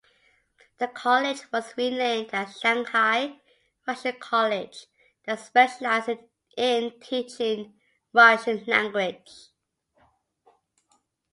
[0.79, 3.39] The college was renamed as Shanghai
[3.85, 4.87] Russian College
[5.27, 6.09] that specialise
[6.57, 7.75] in teaching
[8.11, 9.29] Russian language.